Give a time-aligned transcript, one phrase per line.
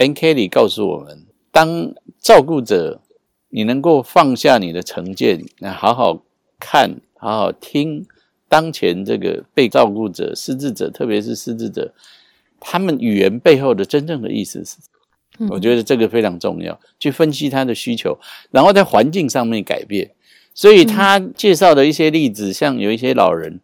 [0.00, 0.14] N.
[0.14, 3.02] Kelly 告诉我们，当照顾者
[3.50, 6.22] 你能够放下你的成见，那好好
[6.58, 8.06] 看，好好听
[8.48, 11.92] 当前这个被照顾者、失智者，特别是失智者，
[12.58, 14.78] 他们语言背后的真正的意思是。
[15.50, 18.18] 我觉得这个非常重要，去分析他的需求，
[18.50, 20.10] 然后在环境上面改变。
[20.54, 23.60] 所以他介绍的一些例子，像有一些老人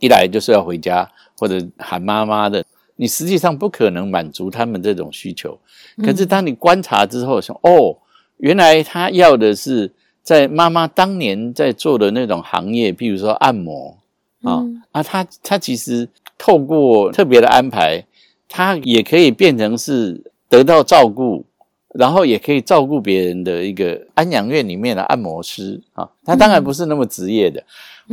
[0.00, 2.64] 一来就是要回家或者喊妈妈的，
[3.02, 5.58] 你实际上不可能满足他们这种需求。
[6.04, 7.98] 可是当你观察之后，说哦，
[8.36, 9.90] 原来他要的是
[10.22, 13.98] 在妈妈当年在做的那种行业，譬如说按摩
[14.44, 14.62] 啊
[14.92, 18.04] 啊，他他其实透过特别的安排，
[18.48, 20.22] 他也可以变成是。
[20.52, 21.46] 得到照顾，
[21.94, 27.64] 然后也可以照顾别人的一个安养院里面的按摩师啊，他当然不是那么职业的，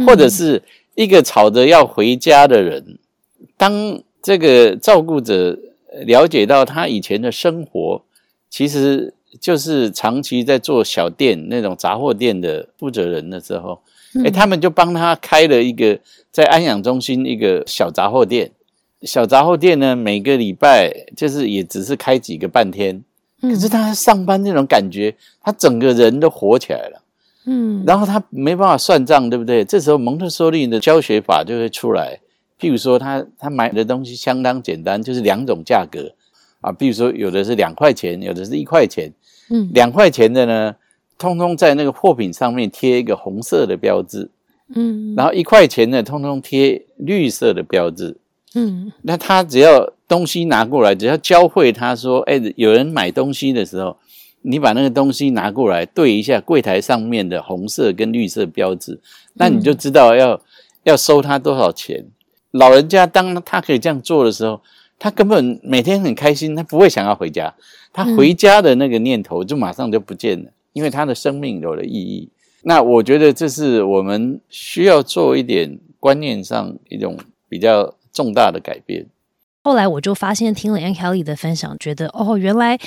[0.08, 0.64] 或者是
[0.96, 2.98] 一个吵着要回家的人。
[3.58, 5.58] 当这个照顾者
[6.06, 8.02] 了解到他以前的生活，
[8.50, 13.80] 其实就是长期在做小店那种杂货店的负责人的时候，
[14.24, 16.00] 哎，他们就帮他开了一个
[16.32, 18.52] 在安养中心一个小杂货店。
[19.04, 23.02] 小杂货店呢，每个礼拜就是也只是开几个半天，
[23.42, 27.02] 可是他上班那种感觉，他整个人都活起来了。
[27.46, 29.64] 嗯，然后他没办法算账，对不对？
[29.64, 32.20] 这时候蒙特梭利的教学法就会出来。
[32.60, 36.14] 譬如说，他他买的东西相当简单，就是两种价格
[36.60, 36.74] 啊。
[36.74, 39.14] 譬如说，有的是两块钱，有的是一块钱。
[39.50, 40.76] 嗯，两块钱的呢，
[41.18, 44.30] 通通在那个货品上面贴一个红色的标志。
[44.76, 48.18] 嗯，然后一块钱的，通通贴绿色的标志。
[48.56, 53.96] 嗯，那他只要东西拿过来，只要教会他说：“哎，有人买东西的时候，
[54.42, 59.00] 你把那个东西拿过来对一下柜台上面的红色跟绿色标志，
[59.36, 60.42] 那你就知道要
[60.84, 62.06] 要收他多少钱。”
[62.52, 64.62] 老人家当他可以这样做的时候，
[64.98, 67.54] 他根本每天很开心，他不会想要回家，
[67.94, 72.30] 他回家的那个念头就马上就不见了，因为他的生命有了意义。
[72.64, 77.18] 那我觉得这是我们需要做一点观念上一种
[77.48, 77.96] 比较。
[78.12, 79.06] 重大的改变。
[79.64, 82.78] 后来我就发现，听了 Ann Kelly 的分享，觉得哦，原来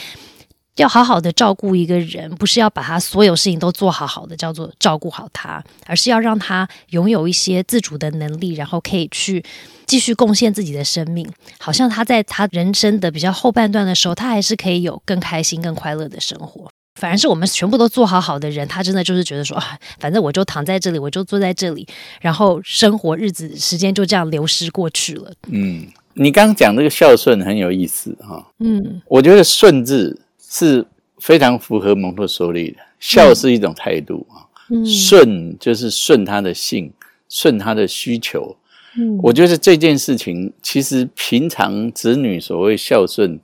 [0.77, 9.45] 要好好的照顾一个人，不是要把他所有事情都做好好的，叫做照顾好他，而是要让他拥有一些自主的能力，然后可以去
[9.87, 11.29] 继续贡献自己的生命。
[11.59, 16.71] 好像他在他人生的比较后半段的时候，他还是可以有更开心、更快乐的生活。
[17.01, 21.87] 反而是我们全部都做好好的人，他真的就是觉得说啊，反正我就躺在这里，我就坐在这里，
[22.21, 25.33] 然后生活日子时间就这样流失过去了。
[25.49, 28.47] 嗯，你刚刚讲这个孝顺很有意思哈。
[28.59, 30.21] 嗯，我觉得顺字
[30.53, 30.85] 是
[31.19, 34.45] 非常符合蒙特梭利的，孝是一种态度啊，
[34.85, 36.93] 顺就是顺他的性，
[37.31, 38.55] 顺他的需求。
[38.99, 43.41] 嗯，我觉得这件事情其实平常子女所谓孝顺，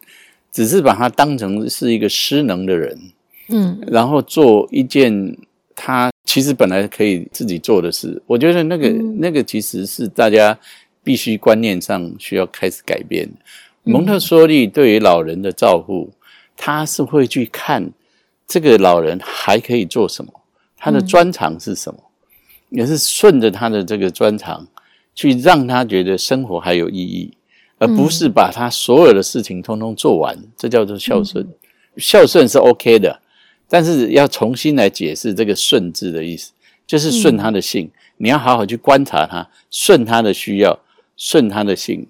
[0.53, 2.99] 只是把他当成是一个失能的人。
[3.49, 5.35] 嗯，然后做一件
[5.75, 10.59] 他其实本来可以自己做的事，我觉得那个那个其实是大家
[11.03, 13.27] 必须观念上需要开始改变。
[13.85, 16.11] 蒙特梭利对于老人的照顾，
[16.59, 17.91] 他是会去看
[18.47, 20.31] 这个老人还可以做什么，
[20.77, 21.99] 他的专长是什么，
[22.69, 24.67] 也是顺着他的这个专长
[25.15, 27.33] 去让他觉得生活还有意义，
[27.79, 31.49] 而不是把他所有的事情通通做完，这叫做孝顺。
[31.97, 33.23] 孝顺是 OK 的。
[33.71, 36.53] 但是要重新来解释这个“顺”字的意思，
[36.87, 37.91] 就是顺他的性。
[38.17, 40.79] 你要好好去观察他，顺他的需要，
[41.19, 42.07] 顺他的性，